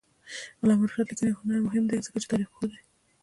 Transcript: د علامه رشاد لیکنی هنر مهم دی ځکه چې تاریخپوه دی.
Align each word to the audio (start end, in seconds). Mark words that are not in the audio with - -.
د 0.57 0.59
علامه 0.61 0.85
رشاد 0.87 1.07
لیکنی 1.09 1.37
هنر 1.39 1.59
مهم 1.67 1.83
دی 1.87 1.97
ځکه 2.05 2.17
چې 2.21 2.27
تاریخپوه 2.31 2.65
دی. 2.71 2.79